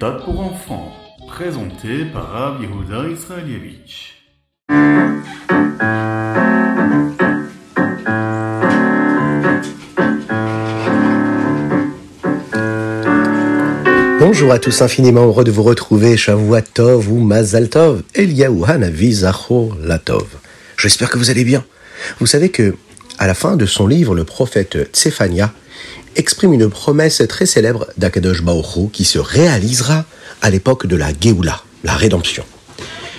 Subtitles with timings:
[0.00, 0.92] méthode pour enfants,
[1.28, 4.14] présenté par Rav Yehuda Israelievich.
[14.18, 19.20] Bonjour à tous, infiniment heureux de vous retrouver, Shavua Tov ou Mazal Tov, Eliyahu Hanavi
[19.82, 20.28] Latov.
[20.78, 21.62] J'espère que vous allez bien.
[22.20, 22.74] Vous savez que,
[23.18, 25.52] à la fin de son livre, le prophète Tsefania
[26.16, 30.04] exprime une promesse très célèbre d'Akadosh Baoru qui se réalisera
[30.42, 32.44] à l'époque de la Géoula, la rédemption.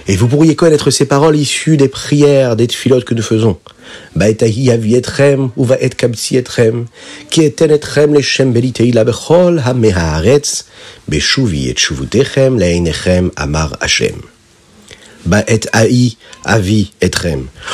[0.07, 3.57] Et vous pourriez connaître ces paroles issues des prières, des tfilotes que nous faisons.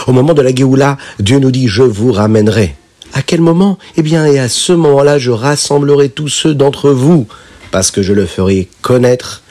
[0.06, 2.76] Au moment de la Géoula, Dieu nous dit, je vous ramènerai.
[3.14, 7.28] À quel moment Eh bien, et à ce moment-là, je rassemblerai tous ceux d'entre vous,
[7.72, 9.44] parce que je le ferai connaître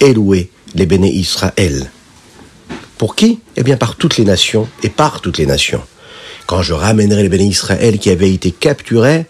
[0.00, 1.90] et louer les béné Israël.
[2.96, 5.82] Pour qui Eh bien, par toutes les nations et par toutes les nations.
[6.46, 9.26] Quand je ramènerai les béné Israël qui avaient été capturés,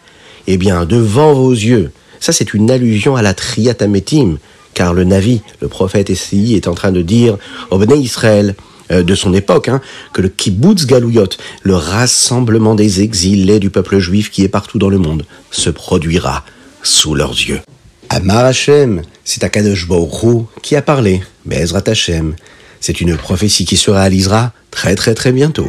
[0.47, 1.91] eh bien, devant vos yeux.
[2.21, 4.39] Ça, c'est une allusion à la Triatametim,
[4.75, 7.37] car le Navi, le prophète Essai, est en train de dire
[7.71, 8.55] aux béné Israël,
[8.91, 9.81] de son époque, hein,
[10.13, 11.29] que le kibbutz galouyot,
[11.63, 16.45] le rassemblement des exilés du peuple juif qui est partout dans le monde, se produira
[16.83, 17.61] sous leurs yeux.
[18.09, 22.35] Amar Hashem, c'est Akadosh Baruch qui a parlé, Bezrat Hashem.
[22.81, 25.69] C'est une prophétie qui se réalisera très très très bientôt.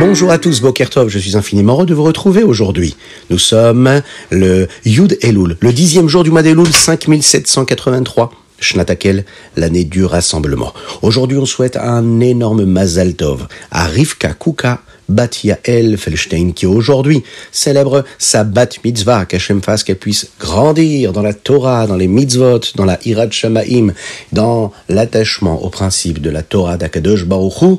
[0.00, 2.96] Bonjour à tous, Bokertov, je suis infiniment heureux de vous retrouver aujourd'hui.
[3.28, 8.32] Nous sommes le Yud Elul, le dixième jour du mois d'Elul 5783.
[8.58, 9.26] Shnatakel,
[9.58, 10.72] l'année du rassemblement.
[11.02, 17.22] Aujourd'hui, on souhaite un énorme Mazal Tov à Rivka Kuka Batia El Felstein, qui aujourd'hui
[17.52, 22.60] célèbre sa bat mitzvah, qu'Hachem fasse qu'elle puisse grandir dans la Torah, dans les mitzvot,
[22.74, 23.92] dans la Hirat Shamaim,
[24.32, 27.76] dans l'attachement au principe de la Torah d'Akadosh Baruch Hu,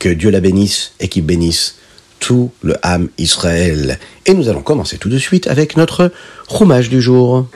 [0.00, 1.76] que Dieu la bénisse et qu'il bénisse
[2.18, 4.00] tout le Ham Israël.
[4.26, 6.10] Et nous allons commencer tout de suite avec notre
[6.48, 7.46] roumage du jour.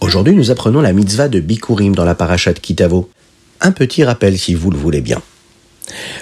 [0.00, 3.10] Aujourd'hui, nous apprenons la mitzvah de Bikurim dans la parashat Kitavo.
[3.60, 5.20] Un petit rappel si vous le voulez bien.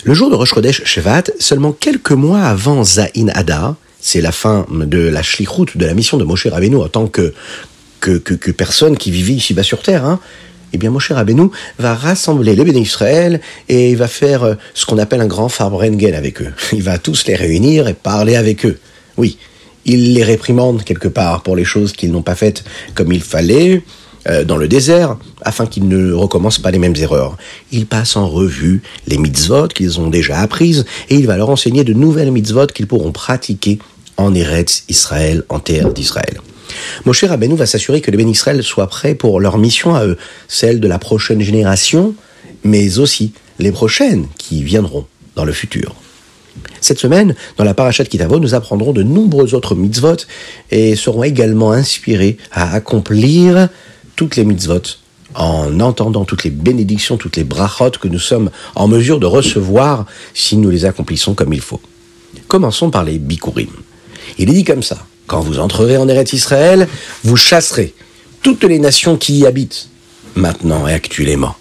[0.05, 4.67] Le jour de Rosh Chodesh Shevat, seulement quelques mois avant Zain Adar, c'est la fin
[4.71, 7.33] de la shlichut, de la mission de Moshe Rabbeinu en tant que,
[8.01, 10.21] que, que, que personne qui vivait ici-bas sur terre, hein,
[10.77, 11.49] eh bien Moshe Rabbeinu
[11.79, 15.49] va rassembler les bénis Israël et il va faire euh, ce qu'on appelle un grand
[15.49, 16.53] Farbrengen avec eux.
[16.73, 18.79] Il va tous les réunir et parler avec eux.
[19.17, 19.39] Oui,
[19.87, 22.65] il les réprimande quelque part pour les choses qu'ils n'ont pas faites
[22.95, 23.83] comme il fallait
[24.29, 27.39] euh, dans le désert, afin qu'ils ne recommencent pas les mêmes erreurs.
[27.73, 31.85] Il passe en revue les mitzvot qu'ils ont déjà apprises et il va leur enseigner
[31.85, 33.79] de nouvelles mitzvot qu'ils pourront pratiquer
[34.19, 36.41] en Eretz Israël, en terre d'Israël.
[37.05, 40.17] Moshe Rabbeinu va s'assurer que les Israël soient prêts pour leur mission à eux,
[40.49, 42.15] celle de la prochaine génération,
[42.65, 45.95] mais aussi les prochaines qui viendront dans le futur.
[46.81, 50.17] Cette semaine, dans la parachat Kitavo, nous apprendrons de nombreux autres mitzvot
[50.71, 53.69] et serons également inspirés à accomplir
[54.15, 54.83] toutes les mitzvot
[55.35, 60.07] en entendant toutes les bénédictions, toutes les brachot que nous sommes en mesure de recevoir
[60.33, 61.81] si nous les accomplissons comme il faut.
[62.49, 63.69] Commençons par les bikurim.
[64.39, 65.07] Il est dit comme ça.
[65.27, 66.89] Quand vous entrerez en Eretz Israël,
[67.25, 67.95] vous chasserez
[68.43, 69.89] toutes les nations qui y habitent,
[70.37, 71.57] maintenant et actuellement.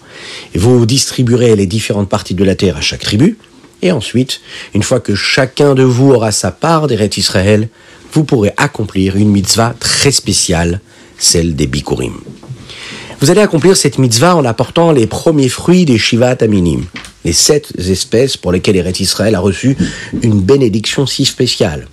[0.54, 3.38] Et vous distribuerez les différentes parties de la terre à chaque tribu,
[3.82, 4.40] et ensuite,
[4.74, 7.68] une fois que chacun de vous aura sa part d'Eretz Israël,
[8.12, 10.80] vous pourrez accomplir une mitzvah très spéciale,
[11.18, 12.14] celle des bikurim.
[13.20, 16.84] Vous allez accomplir cette mitzvah en apportant les premiers fruits des Shivat Aminim,
[17.24, 19.76] les sept espèces pour lesquelles Eretz Israël a reçu
[20.22, 21.88] une bénédiction si spéciale.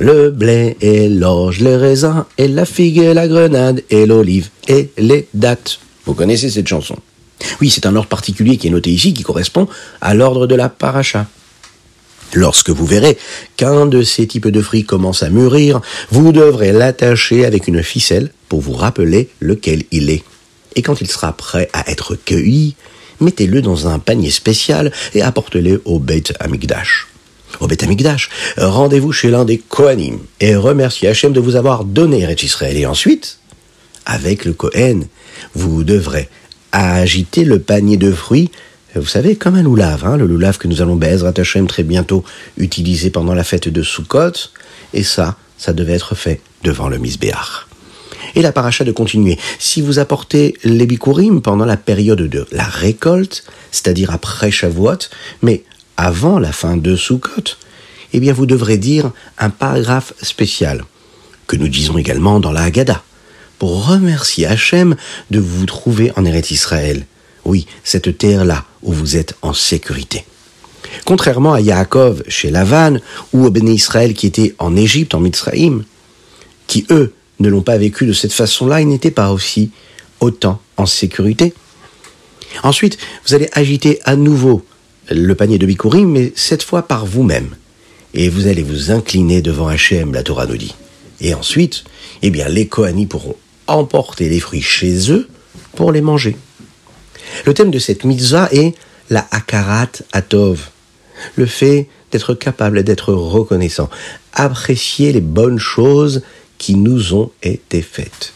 [0.00, 4.90] Le blé et l'orge, le raisin et la figue et la grenade et l'olive et
[4.96, 5.80] les dattes.
[6.04, 6.94] Vous connaissez cette chanson?
[7.60, 9.66] Oui, c'est un ordre particulier qui est noté ici qui correspond
[10.00, 11.26] à l'ordre de la paracha.
[12.32, 13.18] Lorsque vous verrez
[13.56, 15.80] qu'un de ces types de fruits commence à mûrir,
[16.10, 20.22] vous devrez l'attacher avec une ficelle pour vous rappeler lequel il est.
[20.76, 22.76] Et quand il sera prêt à être cueilli,
[23.20, 27.08] mettez-le dans un panier spécial et apportez-le au Beit Amikdash.
[27.60, 32.20] Au Beit Amikdash, rendez-vous chez l'un des Kohanim et remerciez Hachem de vous avoir donné
[32.20, 32.62] Eretz.
[32.62, 33.38] Et ensuite,
[34.06, 35.06] avec le Kohen,
[35.54, 36.28] vous devrez
[36.72, 38.50] agiter le panier de fruits
[38.94, 42.24] vous savez, comme un loulav, hein, le loulav que nous allons Bezrat Hashem très bientôt
[42.56, 44.32] utiliser pendant la fête de Sukkot,
[44.94, 47.66] et ça, ça devait être fait devant le Misbéach.
[48.34, 49.38] Et la paracha de continuer.
[49.58, 55.08] Si vous apportez les bikurim pendant la période de la récolte, c'est-à-dire après Shavuot,
[55.42, 55.64] mais
[55.98, 57.56] avant la fin de Sukkot,
[58.12, 60.84] eh bien vous devrez dire un paragraphe spécial,
[61.48, 63.02] que nous disons également dans la Haggadah,
[63.58, 64.94] pour remercier Hachem
[65.30, 67.04] de vous trouver en Eretz Israël.
[67.44, 70.24] Oui, cette terre-là où vous êtes en sécurité.
[71.04, 72.98] Contrairement à Yaakov chez Lavan
[73.32, 75.84] ou au Béné Israël qui était en Égypte, en Mitzraïm,
[76.68, 79.72] qui eux ne l'ont pas vécu de cette façon-là, ils n'étaient pas aussi
[80.20, 81.54] autant en sécurité.
[82.62, 84.64] Ensuite, vous allez agiter à nouveau
[85.10, 87.54] le panier de Bikurim, mais cette fois par vous-même.
[88.14, 90.74] Et vous allez vous incliner devant Hachem, la Torah nous dit.
[91.20, 91.84] Et ensuite,
[92.22, 95.28] eh bien, les Kohanis pourront emporter les fruits chez eux
[95.74, 96.36] pour les manger.
[97.44, 98.74] Le thème de cette mitzvah est
[99.10, 100.70] la Akarat Atov,
[101.36, 103.90] le fait d'être capable d'être reconnaissant,
[104.32, 106.22] apprécier les bonnes choses
[106.56, 108.32] qui nous ont été faites.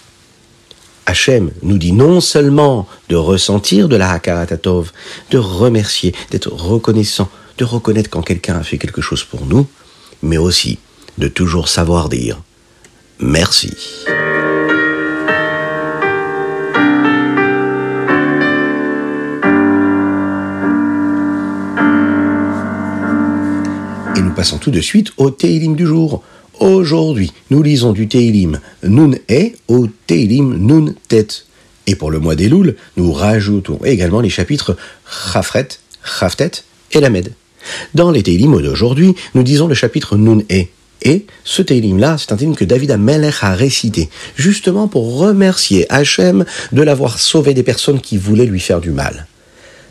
[1.06, 4.92] Hachem nous dit non seulement de ressentir de la Hakarat Atov,
[5.30, 7.28] de remercier, d'être reconnaissant,
[7.58, 9.66] de reconnaître quand quelqu'un a fait quelque chose pour nous,
[10.22, 10.78] mais aussi
[11.18, 12.40] de toujours savoir dire
[13.18, 13.74] merci.
[24.16, 26.22] Et nous passons tout de suite au Teilim du jour.
[26.62, 31.26] Aujourd'hui, nous lisons du Teilim Nun E au Teilim Nun Tet.
[31.88, 35.66] Et pour le mois des nous rajoutons également les chapitres Chafret,
[36.04, 36.52] Chaftet
[36.92, 37.32] et Lamed.
[37.94, 40.66] Dans les Teilim d'aujourd'hui, nous disons le chapitre Nun E.
[41.02, 46.44] Et ce Teilim-là, c'est un Teilim que David Amelech a récité, justement pour remercier Hachem
[46.70, 49.26] de l'avoir sauvé des personnes qui voulaient lui faire du mal.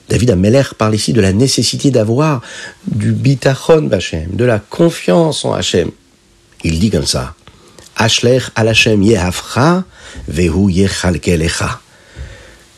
[0.07, 2.41] David Ameller parle ici de la nécessité d'avoir
[2.88, 5.91] du bitachon Hachem, de la confiance en Hachem.
[6.63, 7.36] Il dit comme ça.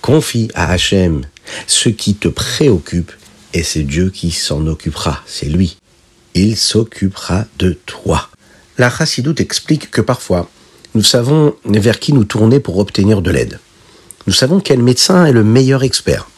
[0.02, 1.22] Confie à Hachem
[1.68, 3.12] ce qui te préoccupe
[3.54, 5.78] et c'est Dieu qui s'en occupera, c'est lui.
[6.34, 8.30] Il s'occupera de toi.
[8.78, 10.50] La Chassidoute explique que parfois,
[10.96, 13.60] nous savons vers qui nous tourner pour obtenir de l'aide.
[14.26, 16.30] Nous savons quel médecin est le meilleur expert.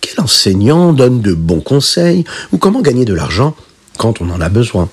[0.00, 3.56] Quel enseignant donne de bons conseils ou comment gagner de l'argent
[3.96, 4.90] quand on en a besoin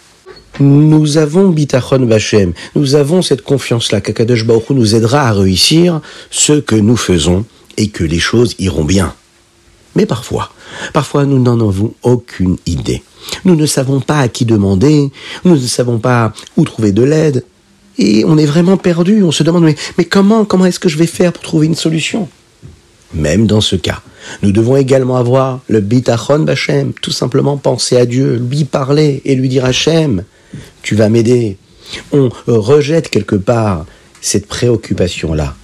[0.61, 5.99] Nous avons Bitachon Bachem, nous avons cette confiance-là qu'Akadosh Baruch nous aidera à réussir
[6.31, 7.43] ce que nous faisons
[7.75, 9.13] et que les choses iront bien.
[9.95, 10.53] Mais parfois,
[10.93, 13.03] parfois nous n'en avons aucune idée.
[13.43, 15.11] Nous ne savons pas à qui demander,
[15.43, 17.43] nous ne savons pas où trouver de l'aide,
[17.97, 19.23] et on est vraiment perdu.
[19.23, 22.29] On se demande mais, comment, comment est-ce que je vais faire pour trouver une solution?
[23.13, 24.01] Même dans ce cas,
[24.41, 29.35] nous devons également avoir le bitachon b'Hachem, tout simplement penser à Dieu, lui parler et
[29.35, 30.23] lui dire Hachem,
[30.81, 31.57] tu vas m'aider.
[32.11, 33.85] On rejette quelque part
[34.21, 35.55] cette préoccupation-là,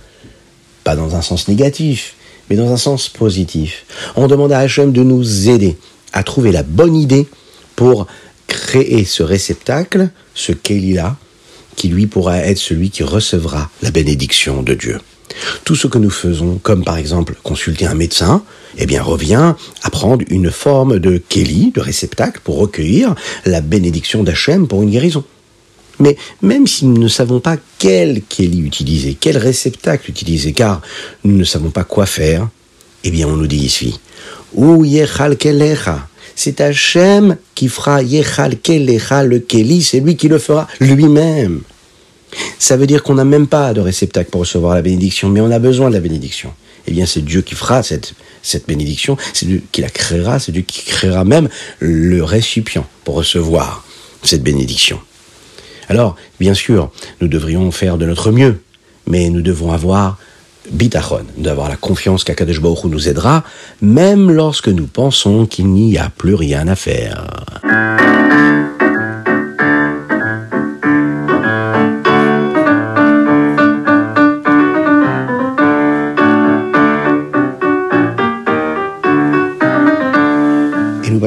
[0.84, 2.16] pas dans un sens négatif,
[2.50, 3.86] mais dans un sens positif.
[4.16, 5.78] On demande à Hachem de nous aider
[6.14, 7.28] à trouver la bonne idée
[7.76, 8.08] pour
[8.48, 11.16] créer ce réceptacle, ce Kéli-là,
[11.76, 15.00] qui lui pourra être celui qui recevra la bénédiction de Dieu.
[15.64, 18.44] Tout ce que nous faisons, comme par exemple consulter un médecin,
[18.78, 24.68] eh revient à prendre une forme de Kéli, de réceptacle, pour recueillir la bénédiction d'Hachem
[24.68, 25.24] pour une guérison.
[26.00, 30.82] Mais même si nous ne savons pas quel Kéli utiliser, quel réceptacle utiliser, car
[31.24, 32.48] nous ne savons pas quoi faire,
[33.04, 34.00] eh bien on nous dit ici,
[34.54, 40.40] ou yechal kelecha, c'est Hachem qui fera yechal kelecha le Kéli, c'est lui qui le
[40.40, 41.62] fera lui-même.
[42.60, 45.52] Ça veut dire qu'on n'a même pas de réceptacle pour recevoir la bénédiction, mais on
[45.52, 46.54] a besoin de la bénédiction.
[46.88, 50.52] Eh bien, c'est Dieu qui fera cette, cette bénédiction, c'est Dieu qui la créera, c'est
[50.52, 53.86] Dieu qui créera même le récipient pour recevoir
[54.24, 55.00] cette bénédiction.
[55.90, 58.62] Alors, bien sûr, nous devrions faire de notre mieux,
[59.08, 60.18] mais nous devons avoir
[60.72, 63.44] bitachon, d'avoir la confiance qu'Akadosh nous aidera,
[63.82, 67.26] même lorsque nous pensons qu'il n'y a plus rien à faire.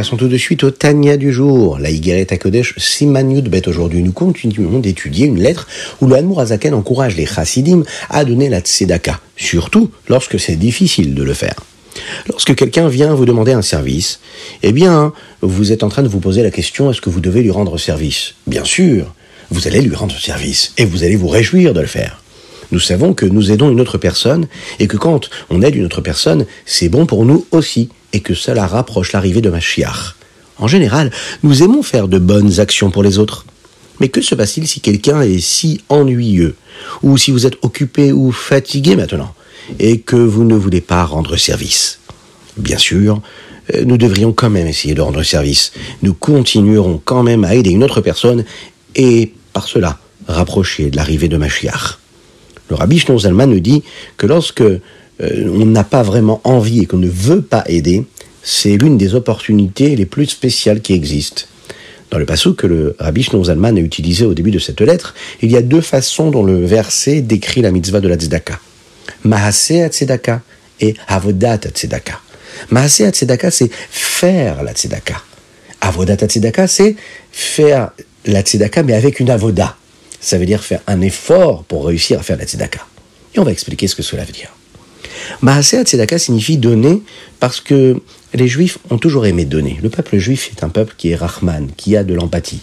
[0.05, 1.79] Passons tout de suite au Tania du jour.
[1.79, 4.03] La Higueret Kodesh Siman Bet aujourd'hui.
[4.03, 5.67] Nous continuons d'étudier une lettre
[6.03, 11.15] où le Hanmour Azaken encourage les Chassidim à donner la Tzedaka, surtout lorsque c'est difficile
[11.15, 11.55] de le faire.
[12.29, 14.21] Lorsque quelqu'un vient vous demander un service,
[14.63, 17.41] eh bien, vous êtes en train de vous poser la question est-ce que vous devez
[17.41, 18.35] lui rendre service?
[18.47, 19.15] Bien sûr,
[19.51, 22.21] vous allez lui rendre service et vous allez vous réjouir de le faire.
[22.73, 24.49] Nous savons que nous aidons une autre personne
[24.81, 28.33] et que quand on aide une autre personne, c'est bon pour nous aussi et que
[28.33, 30.15] cela rapproche l'arrivée de Mashiach.
[30.59, 31.11] En général,
[31.43, 33.45] nous aimons faire de bonnes actions pour les autres.
[34.01, 36.55] Mais que se passe-t-il si quelqu'un est si ennuyeux,
[37.03, 39.35] ou si vous êtes occupé ou fatigué maintenant,
[39.81, 41.99] et que vous ne voulez pas rendre service?
[42.57, 43.21] Bien sûr,
[43.75, 45.73] euh, nous devrions quand même essayer de rendre service.
[46.03, 48.45] Nous continuerons quand même à aider une autre personne
[48.95, 51.99] et par cela rapprocher de l'arrivée de Mashiach.
[52.71, 53.83] Le rabbi Zalman nous dit
[54.17, 54.63] que lorsque
[55.23, 58.05] euh, on n'a pas vraiment envie et qu'on ne veut pas aider,
[58.43, 61.43] c'est l'une des opportunités les plus spéciales qui existent.
[62.11, 65.15] Dans le passage que le rabbi Shnon Zalman a utilisé au début de cette lettre,
[65.43, 68.61] il y a deux façons dont le verset décrit la mitzvah de la tzedaka.
[69.25, 70.43] Mahaseh tzedaka
[70.81, 72.21] et avodat tzedaka.
[72.71, 75.17] Mahaseh tzedaka, c'est faire la tzedaka.
[75.81, 76.95] Avodat tzedaka, c'est
[77.33, 77.91] faire
[78.27, 79.77] la tzedaka, mais avec une avoda.
[80.21, 82.87] Ça veut dire faire un effort pour réussir à faire la tzedaka.
[83.35, 84.55] Et on va expliquer ce que cela veut dire.
[85.43, 87.03] Mahaseh tzedaka signifie donner
[87.41, 88.01] parce que
[88.33, 89.79] les juifs ont toujours aimé donner.
[89.83, 92.61] Le peuple juif est un peuple qui est rahman, qui a de l'empathie.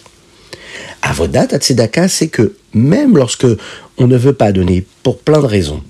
[1.02, 3.46] Avodat tzedaka, c'est que même lorsque
[3.98, 5.82] on ne veut pas donner pour plein de raisons,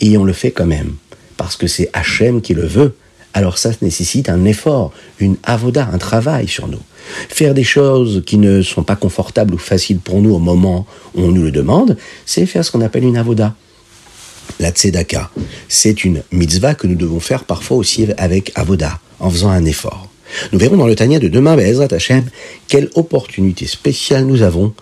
[0.00, 0.94] et on le fait quand même,
[1.36, 2.94] parce que c'est Hachem qui le veut,
[3.34, 6.82] alors ça nécessite un effort, une avoda, un travail sur nous.
[7.28, 11.22] Faire des choses qui ne sont pas confortables ou faciles pour nous au moment où
[11.22, 13.54] on nous le demande, c'est faire ce qu'on appelle une avoda.
[14.60, 15.30] La tzedaka,
[15.68, 20.08] c'est une mitzvah que nous devons faire parfois aussi avec avoda, en faisant un effort.
[20.52, 22.24] Nous verrons dans le Tania de demain, Be'ezrat Hashem,
[22.68, 24.74] quelle opportunité spéciale nous avons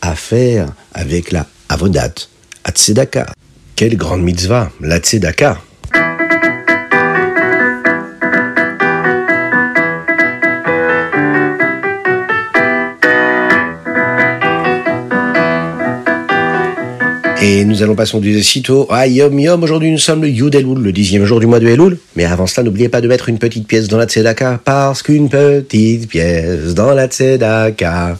[0.00, 2.14] à faire avec la avodat,
[2.64, 3.32] à tzedaka.
[3.74, 5.60] Quelle grande mitzvah, la tzedaka.
[17.48, 19.62] Et nous allons passer du sitôt à Yom Yom.
[19.62, 21.96] Aujourd'hui, nous sommes le Yud Elul, le dixième jour du mois de Elul.
[22.16, 25.28] Mais avant cela, n'oubliez pas de mettre une petite pièce dans la Tzedaka, parce qu'une
[25.28, 28.18] petite pièce dans la Tzedaka,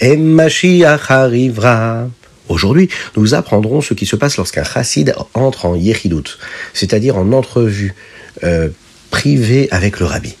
[0.00, 2.08] et Mashiach arrivera.
[2.48, 6.36] Aujourd'hui, nous apprendrons ce qui se passe lorsqu'un chassid entre en Yechidut,
[6.74, 7.94] c'est-à-dire en entrevue
[8.42, 8.70] euh,
[9.12, 10.34] privée avec le rabbi.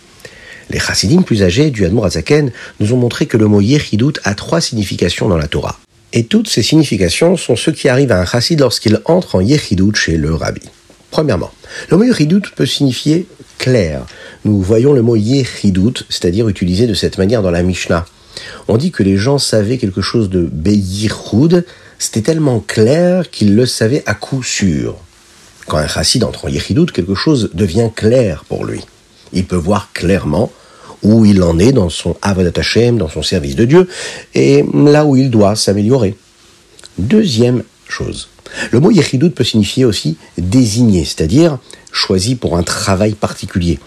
[0.70, 4.34] Les chassidim plus âgés du Admor Azaken nous ont montré que le mot Yechidut a
[4.34, 5.78] trois significations dans la Torah.
[6.12, 9.94] Et toutes ces significations sont ce qui arrive à un chassid lorsqu'il entre en yechidut
[9.94, 10.62] chez le rabbi.
[11.10, 11.50] Premièrement,
[11.90, 13.26] le mot yechidut peut signifier
[13.58, 14.06] clair.
[14.44, 18.06] Nous voyons le mot yechidut, c'est-à-dire utilisé de cette manière dans la Mishnah.
[18.68, 21.64] On dit que les gens savaient quelque chose de beyichud,
[21.98, 24.96] c'était tellement clair qu'ils le savaient à coup sûr.
[25.66, 28.82] Quand un chassid entre en yechidut, quelque chose devient clair pour lui.
[29.32, 30.52] Il peut voir clairement
[31.02, 33.88] où il en est dans son Avodat Hashem, dans son service de Dieu,
[34.34, 36.16] et là où il doit s'améliorer.
[36.98, 38.28] Deuxième chose,
[38.70, 41.58] le mot Yechidut peut signifier aussi désigné, c'est-à-dire
[41.92, 43.78] choisi pour un travail particulier.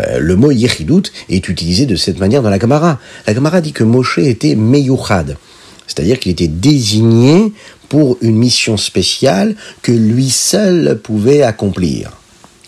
[0.00, 2.98] Euh, le mot Yechidut est utilisé de cette manière dans la Gemara.
[3.26, 5.36] La Gemara dit que Moshe était Meyuchad,
[5.86, 7.52] c'est-à-dire qu'il était désigné
[7.88, 12.10] pour une mission spéciale que lui seul pouvait accomplir.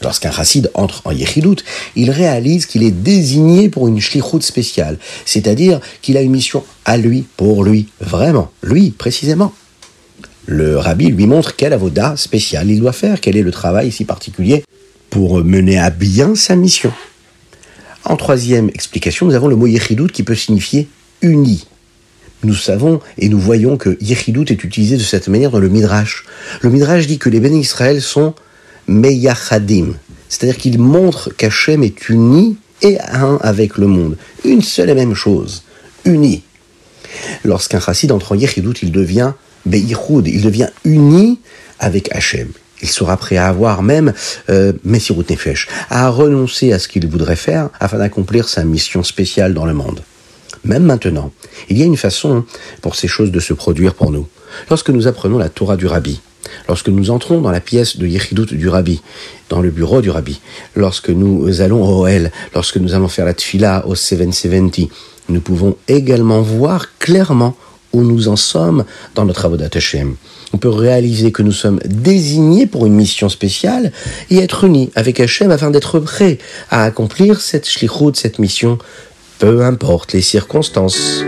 [0.04, 1.56] Lorsqu'un chassid entre en Yechidut,
[1.96, 6.98] il réalise qu'il est désigné pour une shlichut spéciale, c'est-à-dire qu'il a une mission à
[6.98, 9.54] lui, pour lui, vraiment, lui précisément.
[10.46, 14.04] Le rabbi lui montre quelle avoda spéciale il doit faire, quel est le travail si
[14.04, 14.62] particulier
[15.08, 16.92] pour mener à bien sa mission.
[18.04, 20.86] En troisième explication, nous avons le mot Yechidut qui peut signifier
[21.22, 21.66] uni.
[22.42, 26.24] Nous savons et nous voyons que Yechidut est utilisé de cette manière dans le Midrash.
[26.60, 28.34] Le Midrash dit que les bénis Israël sont
[28.86, 29.94] Meyachadim,
[30.28, 34.16] c'est-à-dire qu'il montre qu'Hachem est uni et un avec le monde.
[34.44, 35.62] Une seule et même chose,
[36.04, 36.42] uni.
[37.44, 39.32] Lorsqu'un chassid entre en Yechidut, il devient
[39.66, 41.38] Beichud, il devient uni
[41.78, 42.48] avec Hachem.
[42.82, 44.12] Il sera prêt à avoir même
[44.50, 49.54] euh, Messirut Nefesh, à renoncer à ce qu'il voudrait faire afin d'accomplir sa mission spéciale
[49.54, 50.02] dans le monde.
[50.64, 51.32] Même maintenant,
[51.68, 52.44] il y a une façon
[52.82, 54.26] pour ces choses de se produire pour nous.
[54.70, 56.20] Lorsque nous apprenons la Torah du Rabbi,
[56.68, 59.00] Lorsque nous entrons dans la pièce de Yechidut du Rabbi,
[59.48, 60.40] dans le bureau du Rabbi,
[60.74, 64.88] lorsque nous allons au OL, lorsque nous allons faire la tfila au 770,
[65.28, 67.56] nous pouvons également voir clairement
[67.92, 68.84] où nous en sommes
[69.14, 70.16] dans notre Avodat Hashem.
[70.52, 73.92] On peut réaliser que nous sommes désignés pour une mission spéciale
[74.30, 76.38] et être unis avec Hashem afin d'être prêts
[76.70, 78.78] à accomplir cette shlichut, cette mission,
[79.38, 81.24] peu importe les circonstances.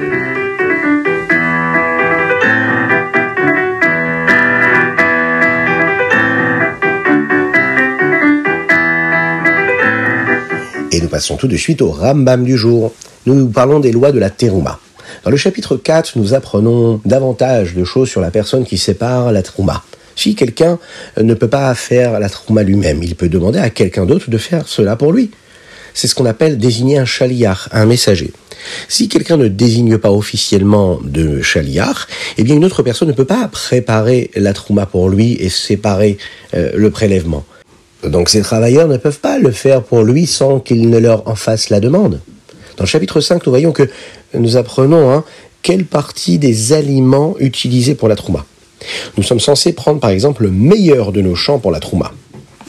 [11.06, 12.92] Nous passons tout de suite au Rambam du jour.
[13.26, 14.80] Nous nous parlons des lois de la terouma.
[15.22, 19.44] Dans le chapitre 4, nous apprenons davantage de choses sur la personne qui sépare la
[19.44, 19.84] terouma.
[20.16, 20.80] Si quelqu'un
[21.16, 24.66] ne peut pas faire la terouma lui-même, il peut demander à quelqu'un d'autre de faire
[24.66, 25.30] cela pour lui.
[25.94, 28.32] C'est ce qu'on appelle désigner un chaliar, un messager.
[28.88, 33.24] Si quelqu'un ne désigne pas officiellement de chaliar, eh bien une autre personne ne peut
[33.24, 36.18] pas préparer la trouma pour lui et séparer
[36.54, 37.44] euh, le prélèvement.
[38.06, 41.34] Donc ces travailleurs ne peuvent pas le faire pour lui sans qu'il ne leur en
[41.34, 42.20] fasse la demande.
[42.76, 43.88] Dans le chapitre 5, nous voyons que
[44.34, 45.24] nous apprenons hein,
[45.62, 48.44] quelle partie des aliments utilisés pour la trouma.
[49.16, 52.12] Nous sommes censés prendre par exemple le meilleur de nos champs pour la trouma.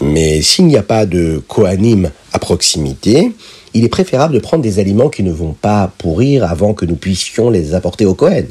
[0.01, 3.31] Mais s'il n'y a pas de kohanim à proximité,
[3.73, 6.95] il est préférable de prendre des aliments qui ne vont pas pourrir avant que nous
[6.95, 8.47] puissions les apporter au Kohen,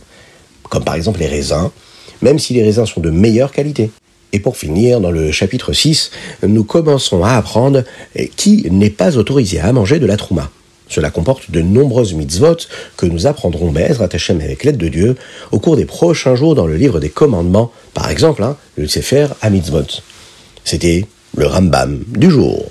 [0.69, 1.71] comme par exemple les raisins,
[2.23, 3.91] même si les raisins sont de meilleure qualité.
[4.33, 6.11] Et pour finir, dans le chapitre 6,
[6.47, 7.85] nous commençons à apprendre
[8.37, 10.51] qui n'est pas autorisé à manger de la trouma.
[10.89, 12.57] Cela comporte de nombreuses mitzvot
[12.97, 15.17] que nous apprendrons Bezrat Hashem avec l'aide de Dieu
[15.51, 19.29] au cours des prochains jours dans le livre des commandements, par exemple hein, le Sefer
[19.43, 20.03] à mitzvot.
[20.65, 21.07] C'était
[21.37, 22.65] le Rambam du jour.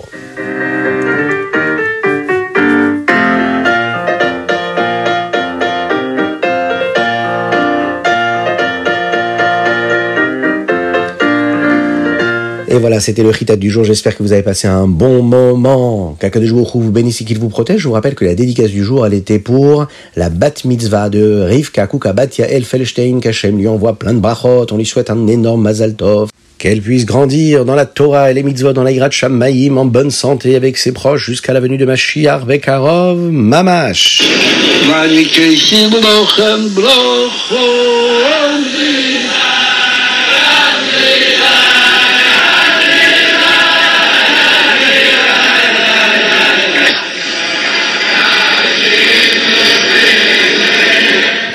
[12.75, 13.85] Et voilà, c'était le Ritat du jour.
[13.85, 16.17] J'espère que vous avez passé un bon moment.
[16.21, 17.79] de jour vous bénisse et qu'il vous protège.
[17.79, 21.45] Je vous rappelle que la dédicace du jour, elle était pour la bat mitzvah de
[21.47, 24.65] Rivka Kukabat Yael Felstein, qu'Hachem lui envoie plein de brachot.
[24.73, 26.27] On lui souhaite un énorme mazal tov.
[26.57, 30.11] Qu'elle puisse grandir dans la Torah et les mitzvot dans la Yirat Shamaïm en bonne
[30.11, 34.21] santé avec ses proches jusqu'à la venue de Mashiach Bekarov Mamash.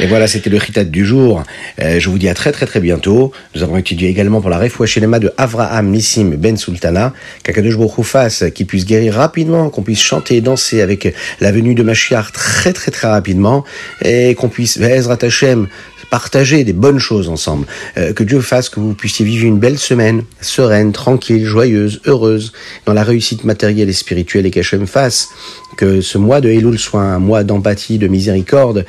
[0.03, 1.43] Et voilà, c'était le chitat du jour.
[1.79, 3.33] Euh, je vous dis à très très très bientôt.
[3.55, 8.45] Nous avons étudié également pour la Refoua de Avraham Nissim Ben Sultana, qu'Akadosh Baruch fasse,
[8.55, 12.73] qu'il puisse guérir rapidement, qu'on puisse chanter et danser avec la venue de Mashiach très
[12.73, 13.63] très très rapidement,
[14.03, 15.69] et qu'on puisse, Ezrat Hashem,
[16.11, 17.67] partager des bonnes choses ensemble.
[17.99, 22.53] Euh, que Dieu fasse que vous puissiez vivre une belle semaine, sereine, tranquille, joyeuse, heureuse,
[22.87, 25.29] dans la réussite matérielle et spirituelle et qu'Hachem fasse
[25.77, 28.85] que ce mois de Elul soit un mois d'empathie, de miséricorde,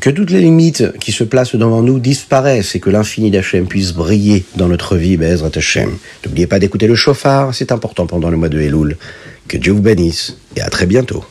[0.00, 3.92] que toutes les limites qui se placent devant nous disparaissent et que l'infini d'Hachem puisse
[3.92, 5.98] briller dans notre vie, Bezrat Hachem.
[6.24, 8.96] N'oubliez pas d'écouter le chauffard, c'est important pendant le mois de Elul.
[9.48, 11.24] Que Dieu vous bénisse et à très bientôt.